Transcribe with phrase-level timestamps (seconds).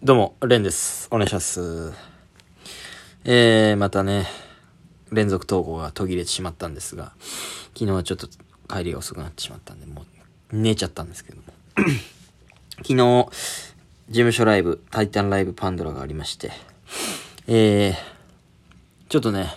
[0.00, 1.08] どうも、レンです。
[1.10, 1.92] お願いします。
[3.24, 4.28] えー、またね、
[5.10, 7.12] 連続投稿が途切れてしまったんですが、
[7.74, 8.28] 昨日はちょっと
[8.72, 10.02] 帰りが遅くなってしまったんで、も
[10.52, 11.42] う寝ちゃったんですけども。
[12.78, 13.30] 昨日、事
[14.12, 16.52] 務所ライブ、タイタンライブパンドラがありまして、
[17.48, 17.94] えー、
[19.08, 19.48] ちょっとね、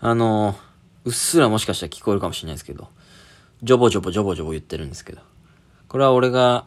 [0.00, 0.56] あのー
[1.06, 2.88] うっすらもしかしたら聞こえるかもしれないですけど、
[3.64, 5.20] ジョボジョボジョボジョボ言ってるんですけど、
[5.88, 6.64] これは俺が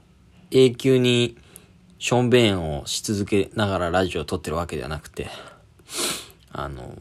[0.51, 1.37] 永久に
[2.00, 5.28] ションベンをし続けながらラジオを撮ってるわけではなくて、
[6.54, 6.97] あの、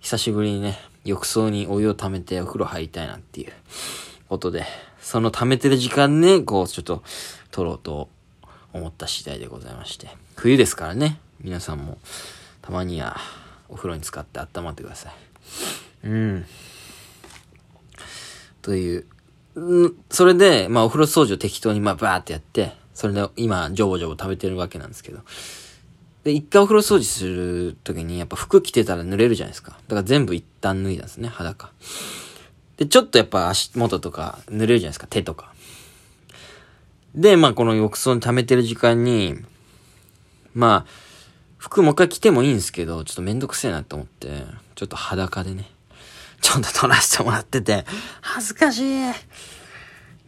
[0.00, 3.52] 久しぶりにね、浴槽にお湯を溜めてお風呂入りたいなっていう
[4.28, 4.64] ことで、
[5.00, 7.04] その溜めてる時間ね、こうちょっと
[7.52, 8.08] 撮ろうと
[8.72, 10.08] 思った次第でございまして。
[10.34, 11.96] 冬ですからね、皆さんも
[12.62, 13.16] たまには
[13.68, 15.14] お風呂に使って温まってください。
[16.08, 16.46] うん。
[18.60, 19.06] という。
[19.56, 25.20] んそれで、まあお風呂掃除を適当にまあバーってやって、それで今、ジョボジョボ食べてるわけなんですけど。
[26.24, 29.72] で、一回お風呂掃除するときにやっぱ服着てたら濡れるじゃないですか。
[29.72, 31.70] だから全部一旦脱いだんですね、裸。
[32.76, 35.52] で、ちょっとやっぱ足元とか濡れるじゃないですか、手とか。
[37.14, 39.36] で、まあこの浴槽に溜めてる時間に、
[40.54, 40.90] まあ、
[41.56, 45.70] 服もう一回着てもいいんですけど、ちょっとめんどくせえなと思って、ちょっと裸でね、
[46.40, 47.84] ちょっと撮らせてもらってて、
[48.20, 49.12] 恥ずかしい。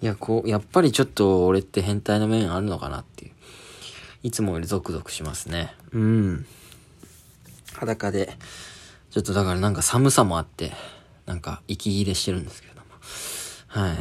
[0.02, 3.32] いや、こう、やっぱりちょっと俺って変態の面あるのかなっていう。
[4.24, 5.74] いつもよりゾクゾクしますね。
[5.92, 6.46] うん。
[7.74, 8.36] 裸で。
[9.10, 10.72] ちょっとだからなんか寒さもあって、
[11.24, 12.80] なんか息切れしてるんですけども。
[13.68, 13.96] はい。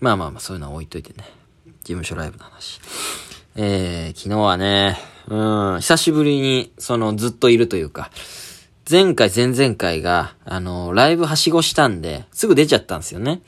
[0.00, 1.24] まあまあまあそういうのは置いといてね。
[1.66, 2.80] 事務所ライブの話。
[3.54, 4.98] えー、昨日はね、
[5.28, 8.10] うん、久しぶりに、その、ずっといるというか、
[8.88, 13.40] 前回、前々回が、あの、ライブはしごしたんで、すぐ出ちゃったんですよね。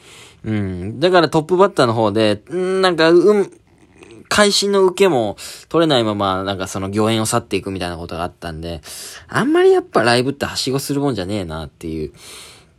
[0.44, 1.00] うん。
[1.00, 3.50] だからトップバッターの方で、んなんか、うん、
[4.28, 5.36] 会心の受けも
[5.68, 8.80] 取れないまま、なんかその御苑を去っていくみたいなことがあったんで、
[9.28, 12.12] あんまりやっぱライブってはしごするもんじゃねえなっていう。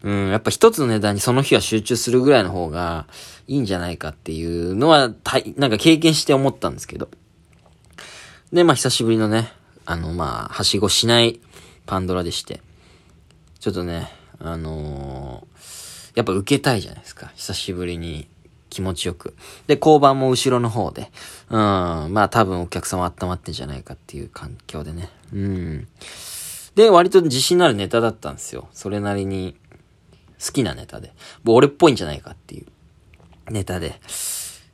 [0.03, 3.07] うん、やっぱ一つの値段にその日は集中するぐらいの方が
[3.47, 7.09] いいんじゃないかっていうのは、たいなんか経験して思ったんですけど。
[8.51, 9.51] で、まあ久しぶりのね、
[9.85, 11.39] あの、まあ、はしごしない
[11.87, 12.61] パンドラでして。
[13.59, 15.87] ちょっとね、あのー
[16.17, 17.31] やっぱ受けたいじゃないですか。
[17.35, 18.27] 久しぶりに
[18.71, 19.35] 気持ちよく。
[19.67, 21.11] で、交番も後ろの方で。
[21.51, 21.57] うん。
[22.11, 25.11] まあ多分お客様温まってんじゃないかっていう環境でね。
[25.31, 25.87] うん。
[26.73, 28.67] で、割と自信のあるネタだったんですよ。
[28.73, 29.55] それなりに
[30.43, 31.13] 好きなネタで。
[31.45, 34.01] 俺っぽいんじゃないかっていうネタで。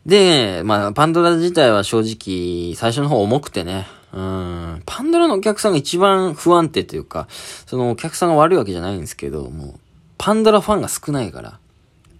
[0.06, 3.86] で、まあ、パンドラ自体は正直、最初の方重くてね。
[4.14, 4.84] うん。
[4.86, 7.28] パンドラのお客さんが一番不安定というか、
[7.66, 9.74] そのお客さんが悪いわけじゃないんですけど、もう、
[10.18, 11.60] パンドラファンが少ないから、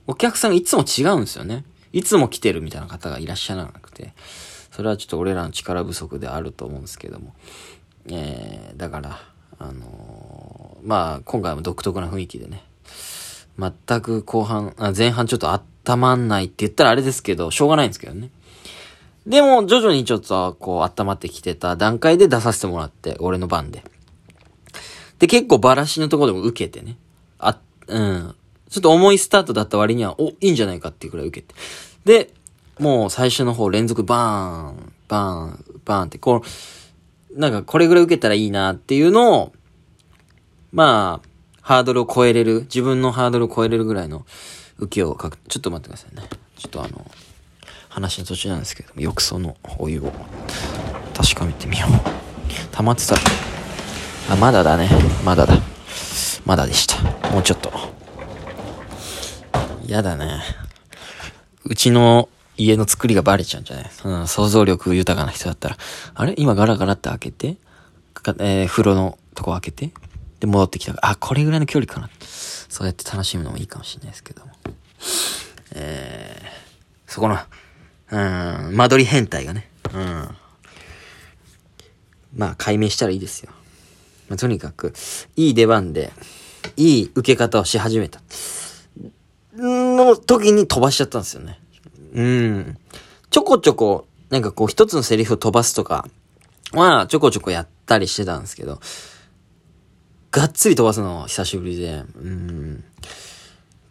[0.08, 1.64] お客さんがいつも違うんですよね。
[1.94, 4.14] いつも来てるみたいな方がいらっしゃらなくて、
[4.72, 7.34] それはちょっと俺らの力不足であると思うんですけども。
[8.08, 9.22] えー、だから、
[9.60, 12.64] あのーまあ、今回も独特な雰囲気でね、
[13.58, 18.30] 全く後半、あ前半ちょっと温まんないって言ったらあれですけど、しょうがないんですけどね。
[19.26, 23.84] でも、徐々にちょっと、こう、温まってきてた段階で出させてもらって、俺の番で。
[25.20, 26.98] で、結構バラシのとこでも受けてね。
[27.40, 27.58] あ、
[27.88, 28.36] うん。
[28.70, 31.56] ちょっと重いスタートだった割には、お、いいんじゃないかっていうくらい受けて。
[32.04, 32.34] で、
[32.80, 36.42] もう最初の方連続バーン、バーン、バーンって、こ
[37.36, 39.54] う、なんかこれぐらい受けたらいいなっていうのを、
[40.72, 41.28] まあ、
[41.62, 44.26] ハードルを超えれる、自分のハードルを超えれるぐらいの
[44.80, 46.24] 受けをかく、ちょっと待ってくださいね。
[46.58, 47.10] ちょっとあの、
[47.94, 50.12] 話の途中なんですけど、浴槽のお湯を
[51.16, 51.92] 確かめてみよう。
[52.72, 53.16] 溜まってた、
[54.30, 54.90] あ、まだだね。
[55.24, 55.54] まだだ。
[56.44, 57.02] まだでした。
[57.30, 57.72] もうちょっと。
[59.86, 60.42] やだね。
[61.66, 63.92] うちの家の作りがバレちゃうんじゃない？
[64.06, 65.78] うん、想像力豊かな人だったら、
[66.16, 66.34] あれ？
[66.38, 67.58] 今ガラガラって開けて、
[68.14, 69.92] かえー風呂のとこ開けて、
[70.40, 72.10] で戻ってきたから、あ、これぐらいの距離かな。
[72.20, 74.52] そうやって楽しむのもいいかもしれないですけども。
[75.76, 77.38] えー、そこの、
[78.12, 80.30] うん、間取り変態がね、うん。
[82.36, 83.52] まあ、解明したらいいですよ。
[84.30, 84.94] まあ、とにかく、
[85.36, 86.12] いい出番で、
[86.78, 88.22] いい受け方をし始めた。
[89.56, 91.60] の時に飛ばしちゃったんですよね。
[92.14, 92.78] うん。
[93.30, 96.08] ちょこちょこ、なんかこう一つのセリフを飛ばすとか
[96.72, 98.80] はちょこちょこやったりしてたんですけど、
[100.32, 102.84] がっつり飛ばすの久しぶりで、うん。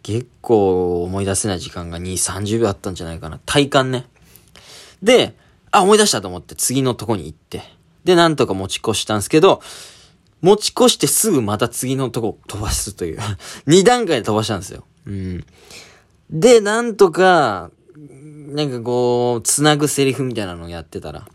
[0.03, 3.41] 結構思い出せない時間が2、30秒あったんじゃないかな。
[3.47, 4.07] 体感ね。
[5.03, 5.37] で、
[5.71, 7.63] あ、思い出したと思って次のとこに行って。
[8.05, 9.63] で、なんとか持ち越したんですけど、
[10.41, 13.21] 持ち越してすぐまた次のとこ飛ばすという。
[13.67, 14.85] 二段階で飛ばしたんですよ。
[15.07, 15.45] うん。
[16.31, 21.27] で、なんとか、なんかこう、つなぐセリフみたいなのをやってたら、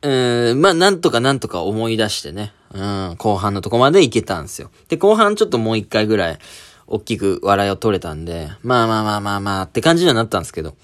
[0.00, 4.70] うん、まあ、なんとかなんとか思い出してね、うん、後半のとこまで行けたんですよ。
[4.88, 6.38] で、後半ちょっともう一回ぐらい、
[6.88, 10.74] 大きく笑いを取れたんで、まあまあまあまあまあって感じにはなったんですけど。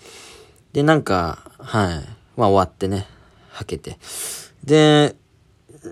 [0.72, 1.94] で、なんか、はい。
[2.36, 3.06] まあ終わってね、
[3.50, 3.98] はけて。
[4.64, 5.16] で、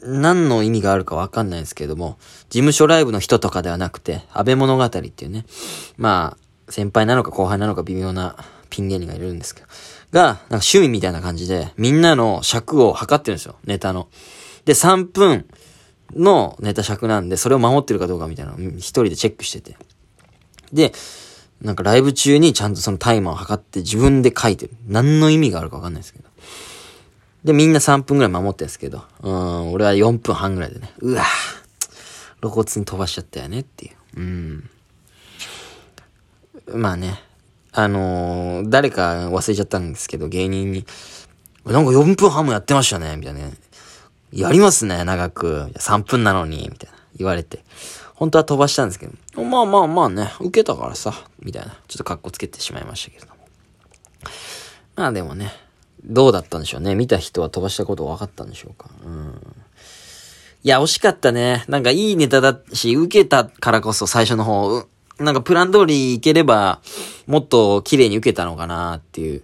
[0.04, 2.18] 何の意味があるかわかんないですけども、
[2.50, 5.44] 事務所ライブの人とかではなくて、安倍物語っていうね、
[5.96, 8.36] まあ、先輩なのか後輩なのか微妙な
[8.70, 9.66] ピン芸人がいるんですけど、
[10.12, 14.08] が、なんか趣味みたいな感じで、みんなの尺を測ってるんですよ、ネタの。
[14.64, 15.46] で、3分
[16.14, 19.76] のネタ尺なんで、それを守ってるかどうかみたいなのを一人でチェックしてて。
[20.72, 20.92] で、
[21.60, 24.72] なんかライブ中にちゃんとそのタイマーを測って自分で書いてる。
[24.86, 26.24] 何の意味があるかわかんないですけど。
[27.44, 31.24] で、みんな3分ぐらい守ってるんですけど、うん、俺は4分半ぐらいでね、うわ
[32.40, 34.20] 露骨に飛ばしちゃったよねっていう。
[34.20, 34.70] うん。
[36.74, 37.20] まあね、
[37.72, 40.84] あのー、誰か忘れちゃったんですけど、芸人に、
[41.64, 43.52] なんか4分半もやってましたね、みたいなね。
[44.32, 45.70] やりますね、長く。
[45.76, 46.98] 3分なのに、みたいな。
[47.16, 47.64] 言われて。
[48.22, 51.72] 本当は飛ばしたんですけど、まあまあまあね、受けたからさ、みたいな。
[51.88, 53.34] ちょっと格好つけてしまいましたけれども。
[54.94, 55.50] まあでもね、
[56.04, 56.94] どうだったんでしょうね。
[56.94, 58.90] 見た人は飛ばしたこと分かったんでしょうか。
[59.04, 59.42] うん。
[60.62, 61.64] いや、惜しかったね。
[61.66, 64.86] なんかいいネタだし、受けたからこそ最初の方、
[65.18, 66.80] なんかプラン通りいければ、
[67.26, 69.42] もっと綺麗に受けたのかなっていう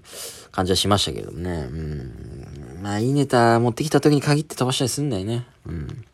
[0.53, 1.51] 感じはしましたけどね。
[1.69, 2.79] うん。
[2.81, 5.49] まあいいネタ持ってきた時に限って飛ばしたりすんだよね。
[5.67, 6.05] うん。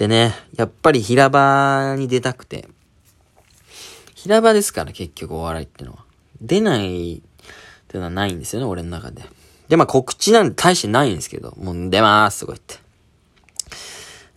[0.00, 2.66] でね、やっぱり平場に出たくて。
[4.14, 5.98] 平場ですから結局お笑いってのは。
[6.40, 7.20] 出ないっ
[7.86, 9.22] てのはないんですよね、俺の中で。
[9.68, 12.78] で、まあ告知なんて大してないんですけど、もう出まーすとか言って。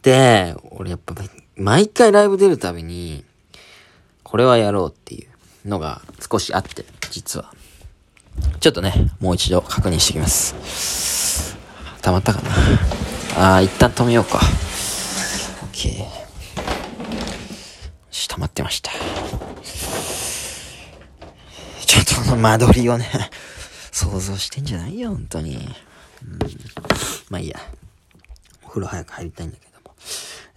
[0.01, 1.15] で、俺やっぱ
[1.56, 3.24] 毎回ライブ出るたびに、
[4.24, 5.25] これはやろうってい
[5.65, 7.54] うのが少しあって、実は。
[8.60, 11.56] ちょっとね、もう一度確認してきます。
[12.01, 12.50] 溜まったかな
[13.56, 14.42] あー、一旦止めようか。
[15.84, 16.06] OK。
[18.10, 18.92] し、溜まってました。
[21.86, 23.10] ちょっとこの間取りをね、
[23.92, 25.58] 想像してんじゃないよ、本当に。
[25.58, 25.62] うん、
[27.30, 27.60] まあいいや。
[28.64, 29.96] お風呂早く入りたいんだけども。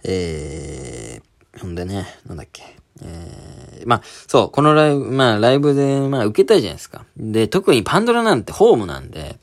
[0.05, 2.63] えー、ほんでね、なんだっけ。
[3.03, 7.05] えー、まあ、そう、このライブ、まあ、ライブで、まあ、受けたいじゃないですか。
[7.17, 9.39] で、特にパンドラなんてホームなんで、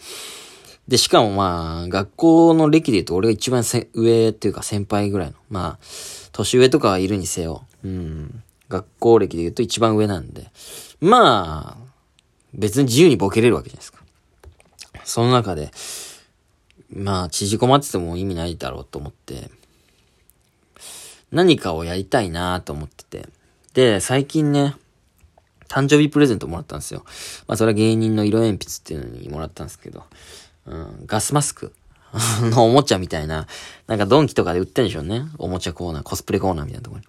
[0.89, 3.63] で、しかもまあ、学校の歴で言うと俺が一番
[3.95, 5.35] 上っていうか先輩ぐらいの。
[5.49, 5.87] まあ、
[6.33, 7.67] 年上とかはいるにせよ。
[7.85, 8.43] うん。
[8.69, 10.51] 学校歴で言うと一番上なんで。
[11.01, 11.95] まあ、
[12.53, 14.01] 別に自由にボケれるわけじゃないですか。
[15.05, 15.71] その中で、
[16.91, 19.51] まあ、縮こまってても意味ないだろうと思って、
[21.33, 23.29] 何かをやりたいなと思ってて。
[23.73, 24.77] で、最近ね、
[25.69, 27.05] 誕生日プレゼントもらったんですよ。
[27.49, 30.05] まあ、それは芸人の色鉛筆っていうのにもらったんですけど。
[30.67, 31.73] うん、ガスマスク
[32.43, 33.47] のおもちゃみたいな、
[33.87, 35.27] なんかドンキとかで売ってんでしょうね。
[35.39, 37.07] おもちゃコーナー、コスプレコーナーみたいなところに。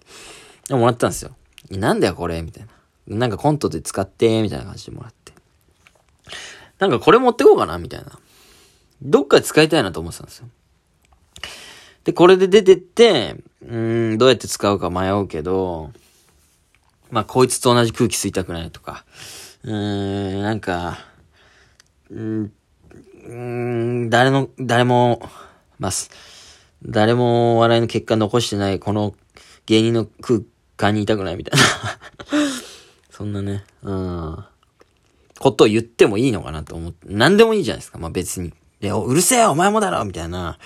[0.68, 1.36] でももらったんですよ。
[1.70, 2.66] なんだよこれみたい
[3.08, 3.16] な。
[3.16, 5.32] なんかコントで使って、みたいな感じでもらって。
[6.78, 8.18] なんかこれ持ってこうかなみたいな。
[9.02, 10.48] どっかで使いたいなと思ってたんですよ。
[12.04, 15.92] で、これで出てって、うん、どうやって使うか迷うけど、
[17.10, 19.04] まあ、こいつと同じ空気吸いたくないとか、
[19.64, 20.98] うーん、なんか、
[22.10, 22.52] うん、
[23.26, 23.32] うー
[24.06, 25.20] ん、誰の、誰も、
[25.78, 26.10] ます。
[26.84, 29.14] 誰も笑いの結果残してない、この
[29.66, 30.40] 芸人の空
[30.76, 31.66] 間にいたくないみたいな
[33.10, 34.44] そんなね、うん、
[35.38, 38.52] ことを言ってもいいのかなと思って、何でもいいじゃないですか、まあ別に。
[38.80, 40.58] で、うるせえお前もだろみたいな。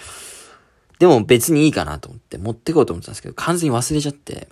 [0.99, 4.49] でも別にいいかなと思って、持ってこうと思ってたんですけど、完全に忘れちゃって、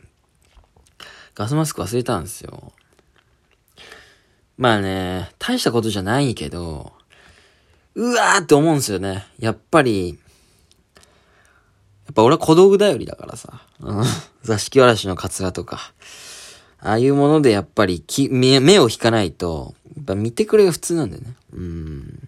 [1.35, 2.73] ガスマスク忘れたんですよ。
[4.57, 6.93] まあね、大したことじゃないけど、
[7.99, 9.27] うわーって思うんですよね。
[9.41, 10.13] やっぱり、や
[12.13, 13.61] っぱ俺は小道具頼りだからさ。
[13.81, 14.05] うん。
[14.45, 15.93] 座敷わらしのカツラとか。
[16.79, 21.35] ああいうものでやっぱりき目目を引かないと、やっぱ見てくれが普通なんだよね。
[21.53, 22.23] うん。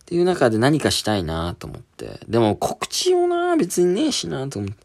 [0.00, 2.20] っていう中で何かしたいなと思って。
[2.28, 4.76] でも告知をな別にねえしなと思って。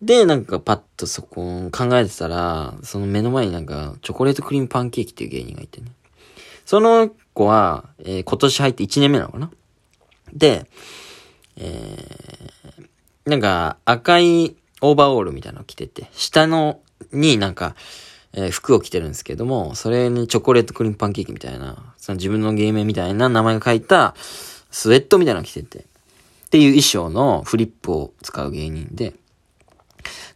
[0.00, 5.92] で、なんかパッとそこ考えてたら、その目の前になんかチョコレートクリームパンケーキっていう芸人がいてね。
[6.64, 9.50] その子は、えー、今年入って1年目なのかな？
[10.32, 10.66] で、
[11.56, 16.80] えー、なんか赤いオーバーオールみたいなの着てて、下の
[17.12, 17.76] になんか、
[18.32, 24.14] えー、服を着てるんですけども、それにチョコレートクリームパンケーキみたいな、その自分の芸名みたいな名前が書いた
[24.70, 25.82] スウェットみたいなの着てて、っ
[26.50, 29.14] ていう衣装のフリップを使う芸人で、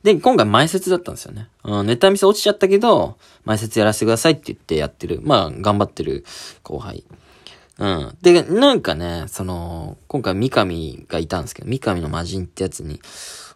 [0.02, 1.48] で、今回前説だったんですよね。
[1.64, 5.20] うん、ネタ見せ落ちちゃったけど、前説やらせてくださいって言ってやってる。
[5.22, 6.24] まあ、頑張ってる
[6.62, 7.04] 後輩
[7.78, 8.16] うん。
[8.20, 13.00] で、なんかね、その、今回三上がいたんですけど、三上の魔人ってやつに、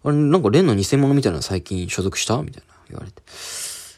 [0.02, 2.42] あれ、なんかレンの偽物みたいなの最近所属した？
[2.42, 3.22] みたいな言われて。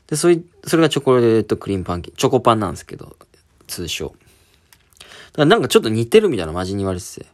[0.09, 3.17] で、それ、それがチョコレートクリームパンケーキ、チョコパンなんですけど、
[3.67, 4.09] 通称。
[4.09, 4.19] だか
[5.39, 7.27] らなんかちょっと似てるみたいな魔人に言われてて。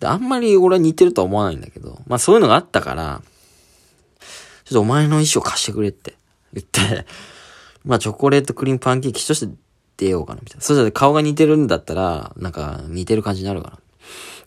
[0.00, 3.22] で、あんまり俺は似てるとは思わないんだけど、まあそういうのがあったから、
[4.66, 6.14] ちょっとお前の衣装貸してくれって
[6.52, 7.06] 言って、
[7.86, 9.52] まあチョコレートクリームパンケーキとして
[9.96, 10.62] 出ようかなみたいな。
[10.62, 13.78] そしたら顔が似てるんだったら、なんか似てる感じになるかな。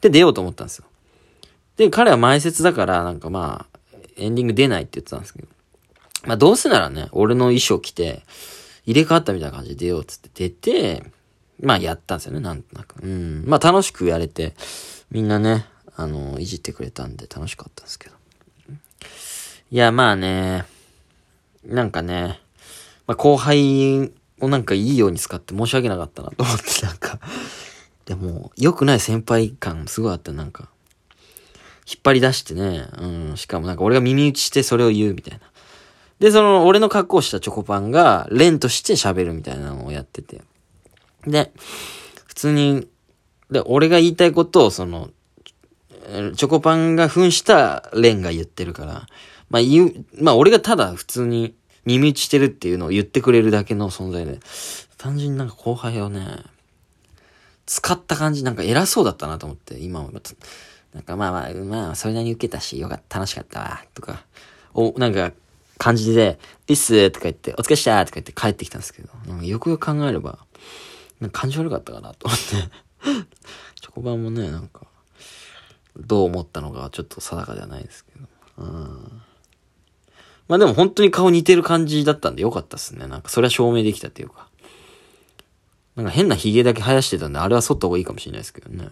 [0.01, 0.85] で、出ようと思ったんですよ。
[1.77, 3.79] で、彼は前説だから、なんかまあ、
[4.17, 5.47] エンディング出ないって言ってたんですけど。
[6.25, 8.23] まあどうせならね、俺の衣装着て、
[8.85, 11.03] 入れ替わったみたいな感じで出ようっつって出て、
[11.61, 13.01] まあやったんですよね、なんとなく。
[13.01, 13.43] うん。
[13.45, 14.55] まあ楽しくやれて、
[15.11, 18.18] みんなね、あの、いじってくれたんで楽しかったんですけど。
[19.71, 20.65] いや、まあね、
[21.63, 22.39] なんかね、
[23.05, 24.11] まあ後輩
[24.41, 27.19] をなんかいいように使って申し訳なかったなと思って、 なんか、
[28.05, 30.69] でも、良くない先輩感すごいあった、なんか。
[31.87, 35.41] 引っ張り出してね、うん、しかもなんか俺が耳打ちしてそれを言うみたいな。
[36.19, 40.41] で、その、俺の格好したチョコパンが、連として喋るみたいなのをやってて。
[41.27, 41.51] で、
[42.25, 42.87] 普通に、
[43.51, 45.11] で、俺が言いたいことを、その、
[46.35, 49.07] チョコパンが扮したレンが言ってるから、
[49.49, 54.39] まあ言う、まあ俺がただ普通に耳打ちしてるっていうのを言ってくれるだけの存在で、
[54.97, 56.43] 単純になんか後輩をね、
[57.65, 60.11] 使った感じなんか偉そうだったなと思って、今は。
[60.93, 64.25] なんかまあまあ、まあ、それなりに受けたし、よかった、楽しかったわ、とか、
[64.73, 65.33] お、なんか、
[65.77, 70.39] 感じで、いっすとか言って、お疲れしたとか言って帰ってきたんですけど、なんよくよく考えれば、
[71.19, 72.45] なんか感じ悪かったかなと思って。
[73.79, 74.87] チョコバンもね、なんか、
[75.95, 78.27] どう思ったのかちょっと定かではないですけど。
[78.57, 79.21] うん。
[80.49, 83.07] まあでも本当に顔似てる感じだったんでよかったっすね。
[83.07, 84.49] なんかそれは証明できたっていうか。
[85.95, 88.89] なんか変な髭だけ生やしてたんで、あれは剃った方がいいかもしれないですけどね。